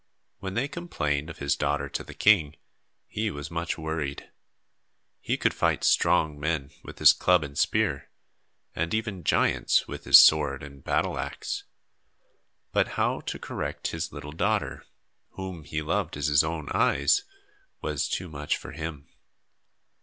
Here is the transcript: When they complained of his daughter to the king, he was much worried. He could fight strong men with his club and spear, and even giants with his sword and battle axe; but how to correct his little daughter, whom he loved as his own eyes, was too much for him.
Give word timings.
When 0.39 0.55
they 0.55 0.67
complained 0.67 1.29
of 1.29 1.37
his 1.37 1.55
daughter 1.55 1.87
to 1.87 2.03
the 2.03 2.15
king, 2.15 2.55
he 3.05 3.29
was 3.29 3.51
much 3.51 3.77
worried. 3.77 4.31
He 5.19 5.37
could 5.37 5.53
fight 5.53 5.83
strong 5.83 6.39
men 6.39 6.71
with 6.83 6.97
his 6.97 7.13
club 7.13 7.43
and 7.43 7.55
spear, 7.55 8.09
and 8.75 8.95
even 8.95 9.23
giants 9.23 9.87
with 9.87 10.05
his 10.05 10.19
sword 10.19 10.63
and 10.63 10.83
battle 10.83 11.19
axe; 11.19 11.65
but 12.71 12.87
how 12.97 13.19
to 13.21 13.37
correct 13.37 13.89
his 13.89 14.11
little 14.11 14.31
daughter, 14.31 14.87
whom 15.33 15.65
he 15.65 15.83
loved 15.83 16.17
as 16.17 16.25
his 16.25 16.43
own 16.43 16.69
eyes, 16.73 17.23
was 17.81 18.09
too 18.09 18.27
much 18.27 18.57
for 18.57 18.71
him. 18.71 19.07